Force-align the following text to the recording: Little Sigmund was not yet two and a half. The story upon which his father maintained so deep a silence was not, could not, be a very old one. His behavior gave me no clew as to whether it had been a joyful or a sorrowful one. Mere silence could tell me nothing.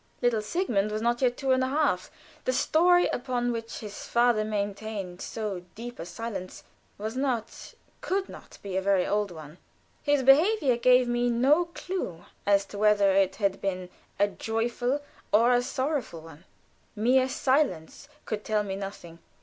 Little 0.19 0.41
Sigmund 0.41 0.89
was 0.89 1.03
not 1.03 1.21
yet 1.21 1.37
two 1.37 1.51
and 1.51 1.63
a 1.63 1.67
half. 1.67 2.09
The 2.45 2.53
story 2.53 3.05
upon 3.09 3.51
which 3.51 3.77
his 3.81 4.07
father 4.07 4.43
maintained 4.43 5.21
so 5.21 5.61
deep 5.75 5.99
a 5.99 6.07
silence 6.07 6.63
was 6.97 7.15
not, 7.15 7.75
could 8.01 8.27
not, 8.27 8.57
be 8.63 8.75
a 8.75 8.81
very 8.81 9.05
old 9.05 9.29
one. 9.29 9.59
His 10.01 10.23
behavior 10.23 10.75
gave 10.75 11.07
me 11.07 11.29
no 11.29 11.65
clew 11.65 12.25
as 12.47 12.65
to 12.65 12.79
whether 12.79 13.11
it 13.11 13.35
had 13.35 13.61
been 13.61 13.91
a 14.17 14.27
joyful 14.27 15.03
or 15.31 15.53
a 15.53 15.61
sorrowful 15.61 16.21
one. 16.21 16.45
Mere 16.95 17.29
silence 17.29 18.09
could 18.25 18.43
tell 18.43 18.63
me 18.63 18.75
nothing. 18.75 19.19